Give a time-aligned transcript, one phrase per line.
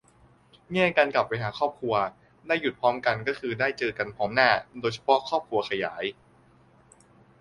[0.73, 1.95] แง่การกลับไปหาครอบครัว
[2.47, 4.49] ได้หยุดพร้อมกันก็คือได้เจอกันพร้อมหน้า
[4.81, 6.03] โดยเฉพาะครอบครัวขยาย